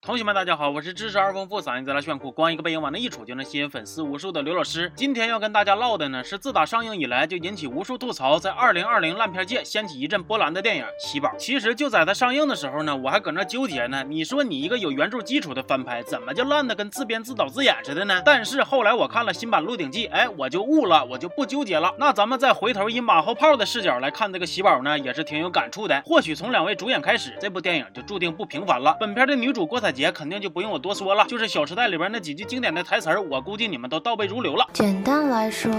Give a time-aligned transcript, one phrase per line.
[0.00, 4.90] 同学们，大家好，我是知识二丰富、嗓音贼拉炫酷、光一个背影往那一杵就能吸引粉丝无数的刘老师。
[4.94, 11.28] 今天要跟大家唠的呢，是自打上映以来就引起无数吐槽，在二零二零烂片界掀起一阵波澜的电影《喜宝》。
[11.36, 14.04] 其实就在它上映的时候呢，我还搁那纠结呢。
[14.08, 18.22] 你说你一个有原著基础的翻拍，怎么就烂的跟自编自导自演似的呢？
[18.24, 21.92] 但是后来我看了新版《鹿鼎记》，哎，我就悟了，我就不纠结了。
[21.98, 26.00] 那咱们再回头以马后炮的视角来看这个《喜宝》呢，也是挺有感触的。
[26.06, 28.96] 或许从两位主演开始，这部电影就注定不平凡了。
[29.00, 30.70] 本片的女主郭采洁姐肯定就不用。
[30.70, 34.64] 我多说了，就是《小时代》里边那几句经典的台词，我估计你们都倒背如流了。
[34.72, 35.72] 简单来说，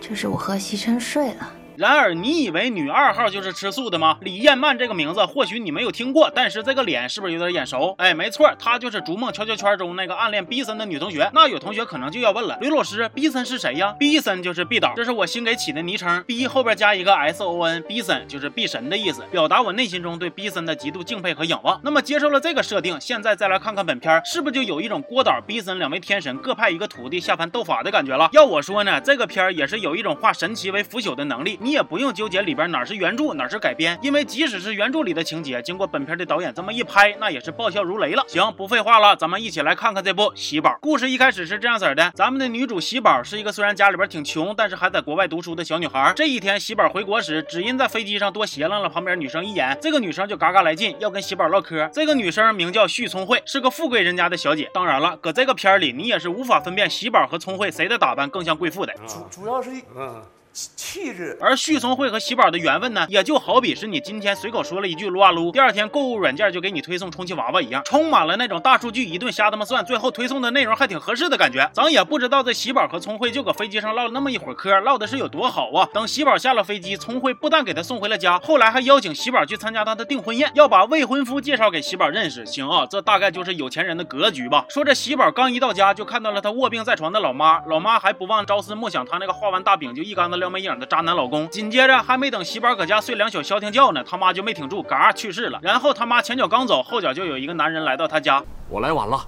[0.00, 1.52] 就是我和席琛睡了。
[1.80, 4.18] 然而，你以为女二号就是吃素的吗？
[4.20, 7.94] 李艳曼这个名字或许你没有听过，但是这个脸是不是有点眼熟？
[7.96, 11.30] 哎，没错，她就是《逐梦悄悄圈》中那个暗恋毕森的女同学。
[11.32, 13.96] 那有同学可能就要问了，刘老师，毕森是谁呀？
[13.98, 16.22] 毕森就是毕导，这是我新给起的昵称。
[16.26, 21.80] 毕后边加一个 S O N，毕森就是毕神的意思，表达我内心中对毕森的极度敬佩和仰望。
[21.82, 28.28] 那么接受了这个设定，现在再来看看本片，是不是就有一种郭导、毕森两位天神各派一个徒弟下凡斗法的感觉了？
[28.34, 32.40] 要我说呢，这个片儿也是有一种化神奇为腐朽的能力，你也不用纠结。
[32.40, 33.98] 里边哪是原著哪是改编？
[34.00, 38.24] 因为即使是原著里的情节，经过本片的导演这么一拍，那也是爆笑如雷了。
[38.26, 41.10] 行，不废话了，咱们一起来看看这部《喜宝》故事。
[41.10, 46.12] 一开始是这样子的：咱们的女主喜宝是一个虽然家里边挺穷，但是还在国外读书的小女孩。
[46.16, 51.88] 这一天，喜宝回国时，只因在飞机上多斜楞了旁边女生一眼，这个女生就嘎嘎来劲，要跟喜宝唠嗑。
[51.92, 54.70] 这个女生名叫旭聪慧，是个富贵人家的小姐。
[54.72, 58.94] 当然了，搁这个片里，你也是无法分辨喜宝和聪慧谁的打扮更像贵妇的。
[59.06, 60.22] 主主要是嗯。
[60.52, 71.70] 气质，而旭聪慧和喜宝的缘分呢，也就好比是你今天随口说了一句撸啊撸，第二天购物软件就给你推送充气娃娃一样，充满了那种大数据一顿瞎他妈算，最后推送的内容还挺合适的感觉。
[71.72, 75.88] 咱也不知道这喜宝和聪慧就搁飞机上唠了那么一会儿嗑，唠的是有多好啊！
[75.94, 82.44] 等喜宝下了飞机，聪慧不但给他送回了家，后来还邀请喜宝去参加他的订婚宴，要把未婚夫介绍给喜宝认识。
[82.44, 84.66] 行啊，这大概就是有钱人的格局吧。
[84.68, 91.28] 说这喜宝刚一到家，就看到了他卧病在床的老妈，老妈还不忘朝思暮想他那个画完大饼就一竿子撩没影的渣男老。
[91.28, 95.60] 公紧接着还没等喜宝搁家睡两宿消停觉呢，他妈就没挺住，嘎去世了。
[95.62, 98.42] 然后他妈前脚刚走，后脚就有一个男人来到他家。
[98.68, 99.24] 我来晚了，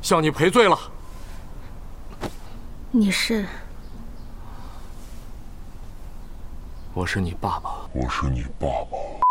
[0.00, 0.78] 向你赔罪了。
[2.90, 3.44] 你是？
[6.94, 7.70] 我是你爸爸。
[7.92, 9.23] 我是你爸爸。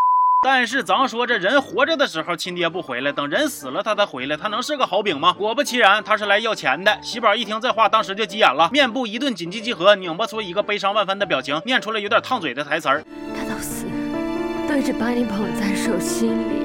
[0.44, 5.34] 但是咱说这人活着的时候亲爹不回来，等人死了他才回来，他能是个好饼吗？
[5.38, 7.00] 果不其然，他是来要钱的。
[7.02, 13.04] 喜宝一听这话，当时就急眼了，面部一顿紧急集合，拧巴出一个悲伤万分的表情，念出了有点烫嘴的台词儿：
[13.36, 13.86] 他到死，
[14.68, 16.64] 对着把你捧在手心里。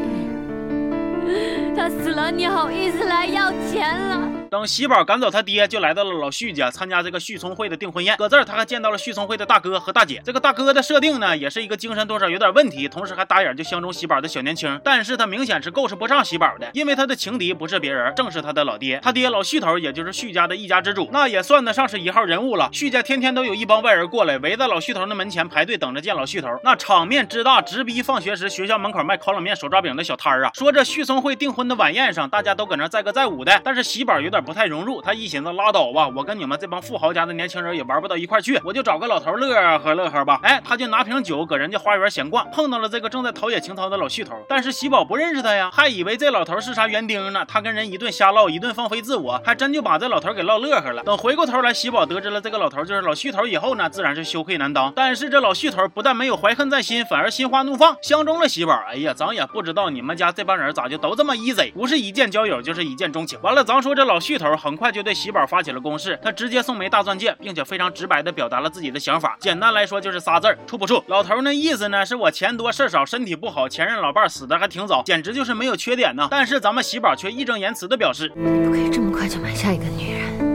[1.77, 4.38] 他死了，你好意思来要钱了？
[4.51, 8.17] 等喜宝赶走他爹，就来到了老旭家参加这个旭聪慧的订婚宴。
[8.17, 10.23] 搁这儿，他还见到了旭聪慧的大哥和大姐。
[10.25, 14.81] 这个大哥的设定呢，也是一个精神多少有点问题，同时还打眼就相中喜宝的小年轻。
[14.83, 18.99] 但是他明显是够使不上喜宝的，因为他的情敌不是别人，正是他的老爹。
[19.03, 22.71] 他爹老旭头，也就是旭家的一家之主，那也算得上是一号人物了。
[22.73, 30.53] 旭家天天都有一帮外人过来，围在老旭头的门前排队等着见老旭头，那场面之大，直逼放学时学校门口卖烤冷面、手抓饼的小摊儿啊。
[30.55, 35.19] 说这旭聪慧订婚的晚宴上，大家都搁那载歌载舞的，但是喜宝有点不太融入，他。
[35.19, 40.39] 一寻思拉倒吧，我跟你们这帮富豪家的年轻人也玩不到一块去，我就找个老头乐呵乐呵吧。
[40.45, 44.37] 哎，他就拿瓶酒搁人家花园闲逛，碰到了这个正在陶冶情操的老旭头。
[44.49, 47.45] 但是喜宝不认识他呀，还以为这老头是啥园丁呢。
[47.49, 51.03] 他跟人一顿瞎唠，一顿放飞自我，还真就把这老头给唠乐呵了。
[51.03, 54.93] 等回过头来，喜宝得知了这个老头就是老旭头以后呢，自然是羞愧难当。
[54.95, 58.73] 但是这老旭头不但没有怀恨在心，反而心花怒放，相中了喜宝。
[58.89, 63.37] 哎呀，咱也不知道你们家这帮人咋就都这么 easy，不是一见交友就是一见钟情。
[63.43, 65.81] 完了，咱说这老巨头很快就对喜宝发起了。
[65.81, 69.39] 攻势，他直接送枚大钻戒，并且非常直白的表达了自己的想法。
[69.41, 71.03] 简单来说就是仨字儿：处不处。
[71.07, 76.29] 老头那意思呢，是我钱多事少，身体不好，前任老伴死的还挺早，简直就是没有缺点呢。
[76.31, 80.48] 但是咱们喜宝却义正言辞的表示，不可以这么快就买下一个女人。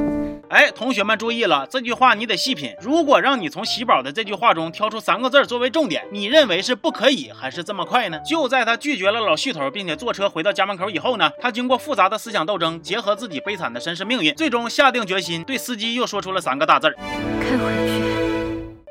[0.53, 2.75] 哎，同学们注意了，这句话你得细品。
[2.79, 8.19] 如果让你从喜宝的这句话中挑出三个字作为重点，你认为是不可以还是这么快呢？
[8.19, 16.95] 就在他拒绝了老旭头，并且坐车回到家门口以后呢，他经过复杂的思想斗争，结合自己悲惨的身世命运，最终下定决心对司机又说出了三个大字儿：
[17.41, 18.03] 开回去。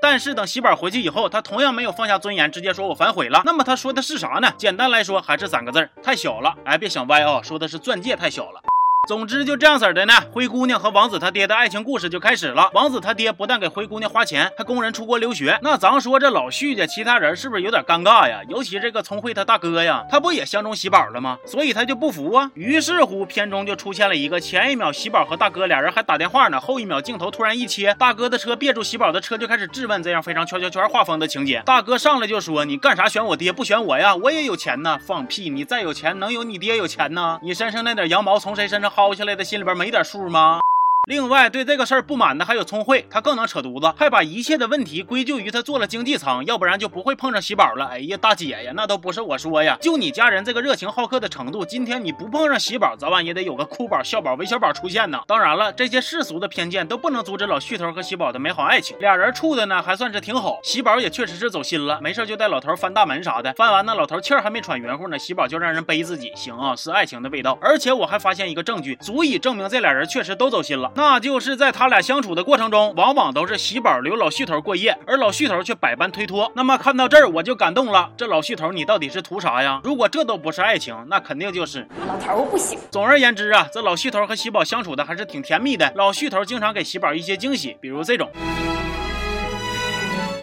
[0.02, 3.40] 但是等喜宝回去以后，他同样没有放下尊严，直接说我反悔了。
[3.44, 4.52] 那么他说的是啥呢？
[4.58, 6.52] 简单来说，还是三个字儿：太小了。
[6.64, 8.60] 哎，别想歪啊，说的是钻戒太小了。
[9.08, 12.70] 总之就这样式的呢，灰姑娘和王子他爹的爱情故事就开始了。
[12.72, 15.58] 王子他爹不但给灰姑娘花钱，还供人出国留学。
[15.60, 18.42] 那咱说这老徐家其他人是不是有点尴尬呀？
[18.48, 21.36] 尤其这个聪慧他大哥呀，他不也相中喜宝了吗？
[21.44, 22.48] 所以他就不服啊。
[22.54, 31.60] 于是乎，片中就出现了一个前一秒喜宝和大哥俩人还打电话呢，后一秒镜头突然一切，大哥的车别住喜宝的车就开始质问，这样非常圈圈圈画风的情节。
[31.66, 34.14] 大哥上来就说：“你干啥选我爹不选我呀？
[34.14, 34.96] 我也有钱呢！
[35.04, 35.50] 放屁！
[35.50, 37.40] 你再有钱能有你爹有钱呢？
[37.42, 39.44] 你身上那点羊毛从谁身上薅下来的？
[39.44, 40.60] 心里边。”没点数吗？
[41.08, 47.86] 另外，对这个事儿不满的还有聪慧，他更能扯犊子，还把一切的问题归咎于他做了经济舱，要不然就不会碰上喜宝了。
[47.86, 55.20] 哎呀，大姐呀，那都不是我说呀，就你家人这个热情好客的程度，今天你不碰上喜宝，早晚也得有个哭宝、笑宝、韦小宝出现呢。
[55.26, 60.60] 当然了，这些世俗的偏见都不能阻止老旭头和喜宝的美好爱情，俩人处的呢还算是挺好。
[60.62, 67.58] 喜宝也确实是走心了，没事就带老头翻大门啥的，翻完那老头气儿还没喘匀乎呢，喜宝就让人背自己，行啊，是爱情的味道。
[67.60, 71.72] 而且我还发现一个证据，足以证明这俩人确实都走心了，那就是在。
[71.72, 76.52] 他俩相处的过程中，往往都是喜宝留老旭头过夜，而老旭头却百般推脱。
[76.54, 78.10] 那么看到这儿，我就感动了。
[78.14, 79.80] 这老旭头，你到底是图啥呀？
[79.82, 82.78] 如果这都不是爱情，那肯定就是老头我不行。
[82.90, 85.90] 总而言之啊，这老旭头和喜宝相处的还是挺甜蜜的。
[85.96, 88.30] 老旭头经常给喜宝一些惊喜，比如这种，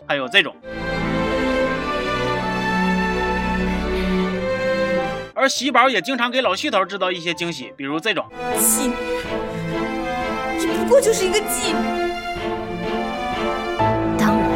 [0.07, 0.56] 还有这种。
[5.36, 8.25] 而喜宝也经常给老旭头制造一些惊喜，比如这种。
[10.67, 11.75] 不过就是一个妓女，
[14.17, 14.50] 当然，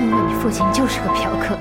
[0.00, 1.56] 因为你父亲就是个嫖客。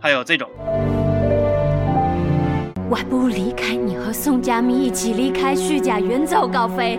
[0.00, 0.48] 还有这种，
[2.88, 6.98] 我还不如离开你，和宋佳明一起离开虚假，远走高飞。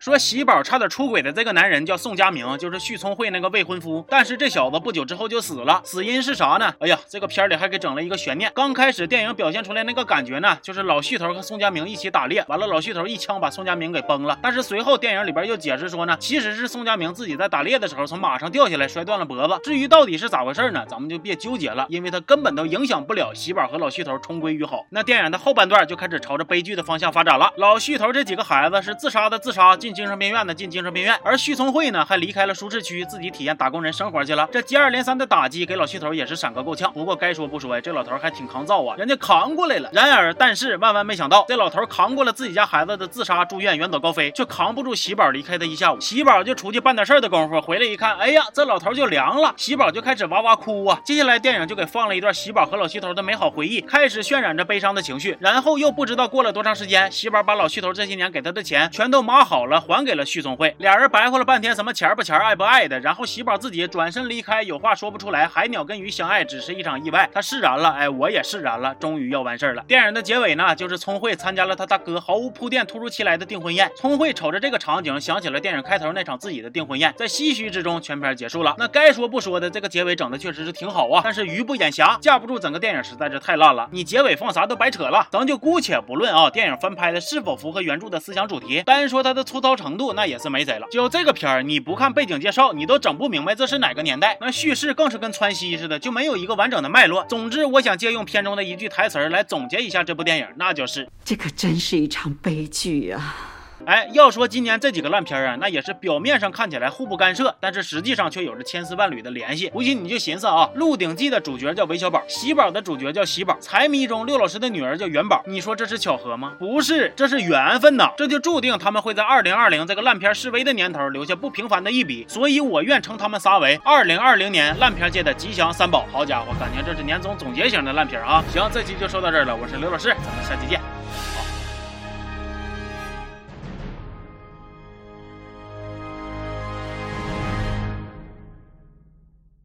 [0.00, 4.02] 说喜宝差点出轨的这个男人叫宋佳明，就是许聪慧那个未婚夫。
[4.08, 6.72] 但是这小子不久之后就死了，死因是啥呢？
[6.80, 8.50] 哎呀，这个片里还给整了一个悬念。
[8.54, 14.38] 刚开始电影表现出来那个感觉呢，就是老旭头和宋佳明一起打猎，完了老旭头一枪把宋佳明给崩了。
[14.42, 19.60] 但是随后电影里边又解释说呢，其实是宋佳明自己在打猎的时候从马上掉下来摔断了脖子。
[19.62, 20.82] 至于到底是咋回事呢？
[20.88, 24.86] 咱们就别纠结了，因为他根本都影响不了喜宝和老旭头重归于好。
[24.88, 27.52] 那电影的后半段就开始朝着悲剧的方向发展了。
[27.58, 29.89] 老旭头这几个孩子是自杀的自杀进。
[29.92, 34.48] 精神病院的进精神病院，而徐聪慧呢，还离开了舒适区，自己体验打工人生活去了。
[34.52, 36.92] 这接二连三的打击给老徐头也是闪个够呛。
[36.92, 39.90] 不过该说不说呀，这老头还挺抗造啊，人家扛过来了。
[39.92, 46.00] 然而，但是万万没想到，这老头扛过了自己家孩子的自杀、住院、远走高飞，却扛不住喜宝离开的一下午。
[46.00, 49.54] 喜宝就出去办点事儿的功夫，回来一看，哎呀，这老头就凉了。
[49.56, 51.00] 喜宝就开始哇哇哭啊。
[51.04, 55.36] 接下来电影就给放了一段喜宝和老徐头的美好回忆，开始渲染着悲伤的情绪。
[55.40, 60.74] 然后又不知道过了多长时间，喜宝把老徐头这些年给他的钱全都码好了，还给了徐聪慧。
[60.78, 63.00] 俩人白活了半天，什么钱不钱，爱不爱的。
[63.00, 65.46] 然后喜宝自己转身离开，有话说不出来。
[65.46, 69.82] 海鸟跟鱼相爱只是一场意外，他释然了，哎，我也释然了，终于要完事儿了。
[69.88, 73.90] 电影的结尾呢，就是聪慧参加了他大哥毫无铺垫、突如其来的订婚宴。
[73.96, 78.74] 聪慧瞅着这个场景，想起了电影开头那场自己的订婚宴，在唏嘘之中，全片结束了。
[78.78, 81.20] 那该说不说的，这个结尾整的确实是挺好啊。
[81.24, 83.88] 但是鱼不眼瞎，架不住整个电影实在是太烂了。
[83.92, 85.26] 你结尾放啥都白扯了。
[85.30, 90.86] 咱就姑且不论啊，电影翻拍的是否符合原著的思想主题，单说它的粗糙程度，那也是没谁了。
[90.90, 94.36] 就这个片儿，你不看背景介绍，你都整不明白这是哪个年代。
[94.40, 97.24] 那叙事更是跟川西似的，就没有一个完整的脉络。
[97.24, 103.59] 总之，我想借用片中的一句台词来总结一下这部电影，那就是：这可真是一场悲剧啊。
[103.86, 109.70] 哎，要说今年这几个烂片啊，那也是表面上看起来互不干涉，但是实际上却有着千丝万缕的联系。
[109.70, 115.42] 不信你就寻思啊，《鹿鼎记》的主角叫韦小宝，喜宝的主角叫喜宝，财迷中六老师的女儿叫元宝。
[115.46, 116.52] 你说这是巧合吗？
[116.58, 118.12] 不是，这是缘分呐！
[118.16, 122.26] 这就注定他们会在二零二零这个烂片示威的年头留下不平凡的一笔。
[122.28, 126.06] 所以我愿称他们仨为二零二零年烂片界的吉祥三宝。
[126.12, 128.44] 好家伙，感情这是年终总结型的烂片啊！
[128.52, 130.80] 行，这期就说到这儿了，我是刘老师，咱们下期见。